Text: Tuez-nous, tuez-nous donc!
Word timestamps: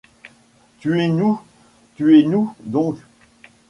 Tuez-nous, 0.79 1.37
tuez-nous 1.95 2.55
donc! 2.63 2.97